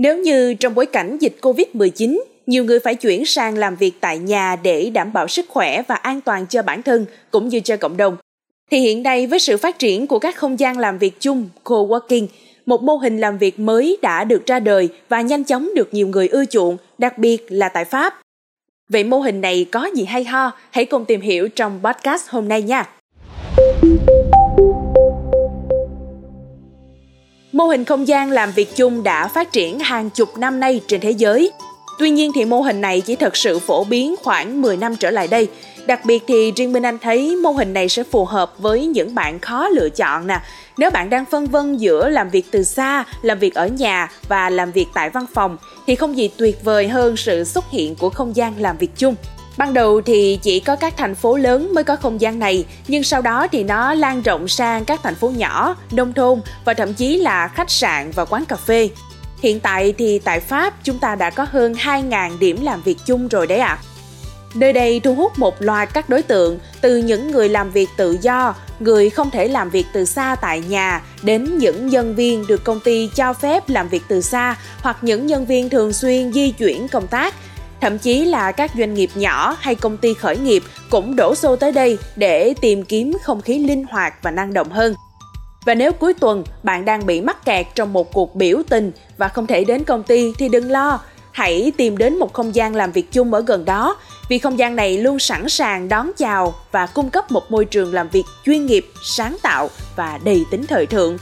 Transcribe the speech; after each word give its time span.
Nếu 0.00 0.18
như 0.18 0.54
trong 0.54 0.74
bối 0.74 0.86
cảnh 0.86 1.18
dịch 1.20 1.36
Covid-19, 1.40 2.20
nhiều 2.46 2.64
người 2.64 2.78
phải 2.80 2.94
chuyển 2.94 3.24
sang 3.24 3.58
làm 3.58 3.76
việc 3.76 3.92
tại 4.00 4.18
nhà 4.18 4.56
để 4.62 4.90
đảm 4.90 5.12
bảo 5.12 5.28
sức 5.28 5.46
khỏe 5.48 5.82
và 5.88 5.94
an 5.94 6.20
toàn 6.20 6.46
cho 6.46 6.62
bản 6.62 6.82
thân 6.82 7.06
cũng 7.30 7.48
như 7.48 7.60
cho 7.60 7.76
cộng 7.76 7.96
đồng, 7.96 8.16
thì 8.70 8.78
hiện 8.78 9.02
nay 9.02 9.26
với 9.26 9.38
sự 9.38 9.56
phát 9.56 9.78
triển 9.78 10.06
của 10.06 10.18
các 10.18 10.36
không 10.36 10.58
gian 10.58 10.78
làm 10.78 10.98
việc 10.98 11.20
chung, 11.20 11.48
co-working, 11.64 12.26
một 12.66 12.82
mô 12.82 12.96
hình 12.96 13.20
làm 13.20 13.38
việc 13.38 13.58
mới 13.58 13.98
đã 14.02 14.24
được 14.24 14.46
ra 14.46 14.60
đời 14.60 14.88
và 15.08 15.20
nhanh 15.20 15.44
chóng 15.44 15.70
được 15.74 15.94
nhiều 15.94 16.08
người 16.08 16.28
ưa 16.28 16.44
chuộng, 16.44 16.76
đặc 16.98 17.18
biệt 17.18 17.46
là 17.48 17.68
tại 17.68 17.84
Pháp. 17.84 18.20
Vậy 18.88 19.04
mô 19.04 19.18
hình 19.18 19.40
này 19.40 19.66
có 19.72 19.90
gì 19.94 20.04
hay 20.04 20.24
ho? 20.24 20.50
Hãy 20.70 20.84
cùng 20.84 21.04
tìm 21.04 21.20
hiểu 21.20 21.48
trong 21.48 21.80
podcast 21.82 22.28
hôm 22.28 22.48
nay 22.48 22.62
nha. 22.62 22.97
Mô 27.58 27.66
hình 27.66 27.84
không 27.84 28.08
gian 28.08 28.30
làm 28.30 28.52
việc 28.52 28.76
chung 28.76 29.02
đã 29.02 29.28
phát 29.28 29.52
triển 29.52 29.78
hàng 29.78 30.10
chục 30.10 30.36
năm 30.36 30.60
nay 30.60 30.80
trên 30.86 31.00
thế 31.00 31.10
giới. 31.10 31.52
Tuy 31.98 32.10
nhiên 32.10 32.32
thì 32.34 32.44
mô 32.44 32.60
hình 32.60 32.80
này 32.80 33.00
chỉ 33.00 33.16
thật 33.16 33.36
sự 33.36 33.58
phổ 33.58 33.84
biến 33.84 34.14
khoảng 34.22 34.62
10 34.62 34.76
năm 34.76 34.96
trở 34.96 35.10
lại 35.10 35.28
đây. 35.28 35.48
Đặc 35.86 36.04
biệt 36.04 36.24
thì 36.26 36.52
riêng 36.56 36.72
Minh 36.72 36.82
Anh 36.82 36.98
thấy 36.98 37.36
mô 37.36 37.50
hình 37.50 37.72
này 37.72 37.88
sẽ 37.88 38.02
phù 38.02 38.24
hợp 38.24 38.58
với 38.58 38.86
những 38.86 39.14
bạn 39.14 39.38
khó 39.40 39.68
lựa 39.68 39.88
chọn 39.88 40.26
nè. 40.26 40.40
Nếu 40.78 40.90
bạn 40.90 41.10
đang 41.10 41.24
phân 41.24 41.46
vân 41.46 41.76
giữa 41.76 42.08
làm 42.08 42.30
việc 42.30 42.46
từ 42.50 42.62
xa, 42.62 43.04
làm 43.22 43.38
việc 43.38 43.54
ở 43.54 43.66
nhà 43.66 44.10
và 44.28 44.50
làm 44.50 44.72
việc 44.72 44.86
tại 44.94 45.10
văn 45.10 45.24
phòng 45.34 45.56
thì 45.86 45.94
không 45.94 46.16
gì 46.16 46.30
tuyệt 46.36 46.64
vời 46.64 46.88
hơn 46.88 47.16
sự 47.16 47.44
xuất 47.44 47.64
hiện 47.70 47.94
của 47.94 48.10
không 48.10 48.36
gian 48.36 48.54
làm 48.58 48.78
việc 48.78 48.90
chung. 48.96 49.14
Ban 49.58 49.74
đầu 49.74 50.00
thì 50.00 50.38
chỉ 50.42 50.60
có 50.60 50.76
các 50.76 50.94
thành 50.96 51.14
phố 51.14 51.36
lớn 51.36 51.74
mới 51.74 51.84
có 51.84 51.96
không 51.96 52.20
gian 52.20 52.38
này, 52.38 52.64
nhưng 52.88 53.02
sau 53.02 53.22
đó 53.22 53.46
thì 53.52 53.64
nó 53.64 53.94
lan 53.94 54.22
rộng 54.22 54.48
sang 54.48 54.84
các 54.84 55.00
thành 55.02 55.14
phố 55.14 55.30
nhỏ, 55.30 55.76
nông 55.90 56.12
thôn 56.12 56.40
và 56.64 56.74
thậm 56.74 56.94
chí 56.94 57.16
là 57.16 57.48
khách 57.48 57.70
sạn 57.70 58.10
và 58.10 58.24
quán 58.24 58.44
cà 58.44 58.56
phê. 58.56 58.88
Hiện 59.42 59.60
tại 59.60 59.94
thì 59.98 60.18
tại 60.18 60.40
Pháp 60.40 60.74
chúng 60.84 60.98
ta 60.98 61.14
đã 61.14 61.30
có 61.30 61.46
hơn 61.50 61.72
2.000 61.72 62.38
điểm 62.38 62.62
làm 62.62 62.82
việc 62.82 62.98
chung 63.06 63.28
rồi 63.28 63.46
đấy 63.46 63.58
ạ. 63.58 63.78
À. 63.80 63.82
Nơi 64.54 64.72
đây 64.72 65.00
thu 65.00 65.14
hút 65.14 65.38
một 65.38 65.62
loạt 65.62 65.94
các 65.94 66.08
đối 66.08 66.22
tượng 66.22 66.58
từ 66.80 66.96
những 66.96 67.30
người 67.30 67.48
làm 67.48 67.70
việc 67.70 67.88
tự 67.96 68.16
do, 68.20 68.54
người 68.80 69.10
không 69.10 69.30
thể 69.30 69.48
làm 69.48 69.70
việc 69.70 69.86
từ 69.92 70.04
xa 70.04 70.36
tại 70.40 70.62
nhà 70.68 71.02
đến 71.22 71.58
những 71.58 71.86
nhân 71.86 72.14
viên 72.14 72.46
được 72.46 72.64
công 72.64 72.80
ty 72.80 73.10
cho 73.14 73.32
phép 73.32 73.68
làm 73.68 73.88
việc 73.88 74.02
từ 74.08 74.20
xa 74.20 74.56
hoặc 74.80 74.96
những 75.02 75.26
nhân 75.26 75.46
viên 75.46 75.68
thường 75.68 75.92
xuyên 75.92 76.32
di 76.32 76.50
chuyển 76.50 76.88
công 76.88 77.06
tác 77.06 77.34
Thậm 77.80 77.98
chí 77.98 78.24
là 78.24 78.52
các 78.52 78.70
doanh 78.78 78.94
nghiệp 78.94 79.10
nhỏ 79.14 79.56
hay 79.60 79.74
công 79.74 79.96
ty 79.96 80.14
khởi 80.14 80.36
nghiệp 80.36 80.62
cũng 80.90 81.16
đổ 81.16 81.34
xô 81.34 81.56
tới 81.56 81.72
đây 81.72 81.98
để 82.16 82.54
tìm 82.60 82.82
kiếm 82.84 83.12
không 83.24 83.40
khí 83.40 83.58
linh 83.58 83.84
hoạt 83.84 84.14
và 84.22 84.30
năng 84.30 84.52
động 84.52 84.70
hơn. 84.70 84.94
Và 85.66 85.74
nếu 85.74 85.92
cuối 85.92 86.14
tuần 86.14 86.44
bạn 86.62 86.84
đang 86.84 87.06
bị 87.06 87.20
mắc 87.20 87.44
kẹt 87.44 87.66
trong 87.74 87.92
một 87.92 88.12
cuộc 88.12 88.34
biểu 88.34 88.62
tình 88.68 88.92
và 89.18 89.28
không 89.28 89.46
thể 89.46 89.64
đến 89.64 89.84
công 89.84 90.02
ty 90.02 90.32
thì 90.38 90.48
đừng 90.48 90.70
lo, 90.70 91.00
hãy 91.32 91.72
tìm 91.76 91.98
đến 91.98 92.18
một 92.18 92.32
không 92.32 92.54
gian 92.54 92.74
làm 92.74 92.92
việc 92.92 93.12
chung 93.12 93.34
ở 93.34 93.40
gần 93.40 93.64
đó 93.64 93.96
vì 94.28 94.38
không 94.38 94.58
gian 94.58 94.76
này 94.76 94.98
luôn 94.98 95.18
sẵn 95.18 95.48
sàng 95.48 95.88
đón 95.88 96.10
chào 96.16 96.54
và 96.72 96.86
cung 96.86 97.10
cấp 97.10 97.32
một 97.32 97.50
môi 97.50 97.64
trường 97.64 97.94
làm 97.94 98.08
việc 98.08 98.24
chuyên 98.44 98.66
nghiệp, 98.66 98.86
sáng 99.04 99.36
tạo 99.42 99.70
và 99.96 100.18
đầy 100.24 100.44
tính 100.50 100.66
thời 100.66 100.86
thượng. 100.86 101.18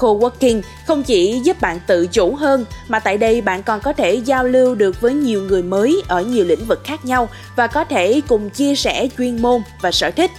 Co-working 0.00 0.62
không 0.86 1.02
chỉ 1.02 1.40
giúp 1.44 1.60
bạn 1.60 1.80
tự 1.86 2.06
chủ 2.06 2.34
hơn 2.34 2.64
mà 2.88 2.98
tại 2.98 3.18
đây 3.18 3.40
bạn 3.40 3.62
còn 3.62 3.80
có 3.80 3.92
thể 3.92 4.14
giao 4.14 4.44
lưu 4.44 4.74
được 4.74 5.00
với 5.00 5.14
nhiều 5.14 5.42
người 5.42 5.62
mới 5.62 6.02
ở 6.08 6.22
nhiều 6.22 6.44
lĩnh 6.44 6.66
vực 6.66 6.80
khác 6.84 7.04
nhau 7.04 7.28
và 7.56 7.66
có 7.66 7.84
thể 7.84 8.20
cùng 8.28 8.50
chia 8.50 8.74
sẻ 8.74 9.08
chuyên 9.18 9.42
môn 9.42 9.62
và 9.80 9.92
sở 9.92 10.10
thích. 10.10 10.30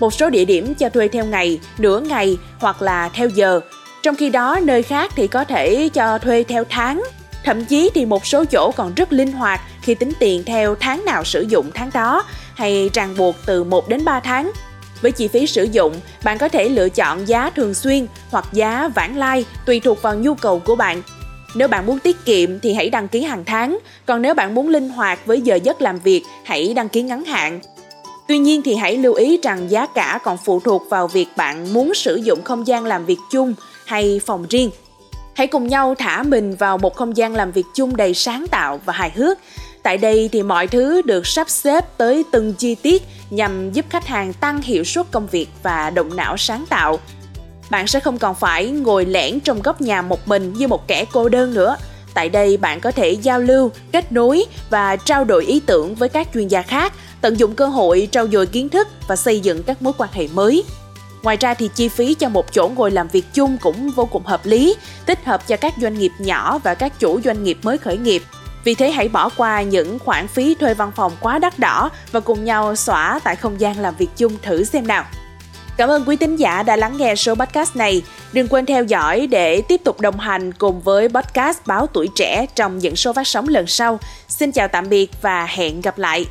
Một 0.00 0.14
số 0.14 0.30
địa 0.30 0.44
điểm 0.44 0.74
cho 0.74 0.88
thuê 0.88 1.08
theo 1.08 1.24
ngày, 1.24 1.60
nửa 1.78 2.00
ngày 2.00 2.36
hoặc 2.58 2.82
là 2.82 3.08
theo 3.08 3.28
giờ. 3.28 3.60
Trong 4.02 4.16
khi 4.16 4.30
đó 4.30 4.58
nơi 4.62 4.82
khác 4.82 5.12
thì 5.16 5.26
có 5.26 5.44
thể 5.44 5.88
cho 5.94 6.18
thuê 6.18 6.44
theo 6.48 6.64
tháng. 6.70 7.02
Thậm 7.44 7.64
chí 7.64 7.90
thì 7.94 8.04
một 8.04 8.26
số 8.26 8.44
chỗ 8.44 8.72
còn 8.76 8.94
rất 8.94 9.12
linh 9.12 9.32
hoạt 9.32 9.60
khi 9.82 9.94
tính 9.94 10.12
tiền 10.18 10.44
theo 10.44 10.74
tháng 10.80 11.04
nào 11.04 11.24
sử 11.24 11.40
dụng 11.48 11.70
tháng 11.74 11.90
đó 11.94 12.24
hay 12.54 12.90
ràng 12.94 13.14
buộc 13.18 13.36
từ 13.46 13.64
1 13.64 13.88
đến 13.88 14.04
3 14.04 14.20
tháng 14.20 14.52
với 15.02 15.12
chi 15.12 15.28
phí 15.28 15.46
sử 15.46 15.64
dụng, 15.64 15.94
bạn 16.24 16.38
có 16.38 16.48
thể 16.48 16.68
lựa 16.68 16.88
chọn 16.88 17.28
giá 17.28 17.50
thường 17.50 17.74
xuyên 17.74 18.06
hoặc 18.30 18.44
giá 18.52 18.88
vãng 18.94 19.16
lai 19.16 19.44
tùy 19.66 19.80
thuộc 19.80 20.02
vào 20.02 20.14
nhu 20.14 20.34
cầu 20.34 20.58
của 20.58 20.76
bạn. 20.76 21.02
Nếu 21.54 21.68
bạn 21.68 21.86
muốn 21.86 21.98
tiết 21.98 22.24
kiệm 22.24 22.60
thì 22.60 22.74
hãy 22.74 22.90
đăng 22.90 23.08
ký 23.08 23.22
hàng 23.22 23.44
tháng, 23.44 23.78
còn 24.06 24.22
nếu 24.22 24.34
bạn 24.34 24.54
muốn 24.54 24.68
linh 24.68 24.88
hoạt 24.88 25.26
với 25.26 25.40
giờ 25.40 25.56
giấc 25.56 25.82
làm 25.82 25.98
việc, 25.98 26.22
hãy 26.44 26.74
đăng 26.74 26.88
ký 26.88 27.02
ngắn 27.02 27.24
hạn. 27.24 27.60
Tuy 28.28 28.38
nhiên 28.38 28.62
thì 28.64 28.74
hãy 28.74 28.96
lưu 28.96 29.14
ý 29.14 29.38
rằng 29.42 29.70
giá 29.70 29.86
cả 29.86 30.18
còn 30.24 30.36
phụ 30.44 30.60
thuộc 30.60 30.82
vào 30.90 31.08
việc 31.08 31.26
bạn 31.36 31.72
muốn 31.72 31.94
sử 31.94 32.16
dụng 32.16 32.42
không 32.44 32.66
gian 32.66 32.84
làm 32.84 33.06
việc 33.06 33.18
chung 33.30 33.54
hay 33.86 34.20
phòng 34.26 34.46
riêng. 34.50 34.70
Hãy 35.34 35.46
cùng 35.46 35.66
nhau 35.66 35.94
thả 35.98 36.22
mình 36.22 36.56
vào 36.56 36.78
một 36.78 36.96
không 36.96 37.16
gian 37.16 37.34
làm 37.34 37.52
việc 37.52 37.66
chung 37.74 37.96
đầy 37.96 38.14
sáng 38.14 38.46
tạo 38.50 38.80
và 38.84 38.92
hài 38.92 39.10
hước 39.10 39.38
Tại 39.86 39.98
đây 39.98 40.28
thì 40.32 40.42
mọi 40.42 40.66
thứ 40.66 41.02
được 41.02 41.26
sắp 41.26 41.50
xếp 41.50 41.84
tới 41.96 42.24
từng 42.30 42.54
chi 42.54 42.74
tiết 42.74 43.02
nhằm 43.30 43.72
giúp 43.72 43.84
khách 43.90 44.06
hàng 44.06 44.32
tăng 44.32 44.62
hiệu 44.62 44.84
suất 44.84 45.10
công 45.10 45.26
việc 45.26 45.48
và 45.62 45.90
động 45.90 46.16
não 46.16 46.36
sáng 46.36 46.64
tạo. 46.68 46.98
Bạn 47.70 47.86
sẽ 47.86 48.00
không 48.00 48.18
còn 48.18 48.34
phải 48.34 48.70
ngồi 48.70 49.04
lẻn 49.04 49.40
trong 49.40 49.62
góc 49.62 49.80
nhà 49.80 50.02
một 50.02 50.28
mình 50.28 50.52
như 50.52 50.68
một 50.68 50.88
kẻ 50.88 51.04
cô 51.12 51.28
đơn 51.28 51.54
nữa. 51.54 51.76
Tại 52.14 52.28
đây 52.28 52.56
bạn 52.56 52.80
có 52.80 52.90
thể 52.90 53.10
giao 53.10 53.40
lưu, 53.40 53.70
kết 53.92 54.12
nối 54.12 54.44
và 54.70 54.96
trao 54.96 55.24
đổi 55.24 55.44
ý 55.44 55.60
tưởng 55.66 55.94
với 55.94 56.08
các 56.08 56.28
chuyên 56.34 56.48
gia 56.48 56.62
khác, 56.62 56.92
tận 57.20 57.38
dụng 57.38 57.54
cơ 57.54 57.66
hội 57.66 58.08
trau 58.12 58.28
dồi 58.28 58.46
kiến 58.46 58.68
thức 58.68 58.88
và 59.08 59.16
xây 59.16 59.40
dựng 59.40 59.62
các 59.62 59.82
mối 59.82 59.92
quan 59.98 60.10
hệ 60.12 60.28
mới. 60.34 60.64
Ngoài 61.22 61.36
ra 61.40 61.54
thì 61.54 61.70
chi 61.74 61.88
phí 61.88 62.14
cho 62.14 62.28
một 62.28 62.52
chỗ 62.52 62.70
ngồi 62.76 62.90
làm 62.90 63.08
việc 63.08 63.24
chung 63.32 63.58
cũng 63.60 63.90
vô 63.90 64.04
cùng 64.04 64.24
hợp 64.24 64.46
lý, 64.46 64.76
thích 65.06 65.24
hợp 65.24 65.48
cho 65.48 65.56
các 65.56 65.74
doanh 65.80 65.98
nghiệp 65.98 66.12
nhỏ 66.18 66.58
và 66.58 66.74
các 66.74 67.00
chủ 67.00 67.20
doanh 67.24 67.44
nghiệp 67.44 67.58
mới 67.62 67.78
khởi 67.78 67.96
nghiệp. 67.96 68.22
Vì 68.66 68.74
thế 68.74 68.90
hãy 68.90 69.08
bỏ 69.08 69.28
qua 69.36 69.62
những 69.62 69.98
khoản 69.98 70.28
phí 70.28 70.54
thuê 70.54 70.74
văn 70.74 70.92
phòng 70.96 71.12
quá 71.20 71.38
đắt 71.38 71.58
đỏ 71.58 71.90
và 72.12 72.20
cùng 72.20 72.44
nhau 72.44 72.76
xóa 72.76 73.20
tại 73.24 73.36
không 73.36 73.60
gian 73.60 73.78
làm 73.78 73.94
việc 73.98 74.08
chung 74.16 74.32
thử 74.42 74.64
xem 74.64 74.86
nào. 74.86 75.04
Cảm 75.76 75.88
ơn 75.88 76.04
quý 76.06 76.16
tín 76.16 76.36
giả 76.36 76.62
đã 76.62 76.76
lắng 76.76 76.96
nghe 76.96 77.14
số 77.14 77.34
podcast 77.34 77.76
này. 77.76 78.02
Đừng 78.32 78.48
quên 78.48 78.66
theo 78.66 78.84
dõi 78.84 79.26
để 79.26 79.62
tiếp 79.68 79.80
tục 79.84 80.00
đồng 80.00 80.18
hành 80.18 80.52
cùng 80.52 80.80
với 80.80 81.08
podcast 81.08 81.58
Báo 81.66 81.86
Tuổi 81.86 82.08
Trẻ 82.14 82.46
trong 82.54 82.78
những 82.78 82.96
số 82.96 83.12
phát 83.12 83.26
sóng 83.26 83.48
lần 83.48 83.66
sau. 83.66 83.98
Xin 84.28 84.52
chào 84.52 84.68
tạm 84.68 84.88
biệt 84.88 85.10
và 85.22 85.46
hẹn 85.46 85.80
gặp 85.80 85.98
lại. 85.98 86.26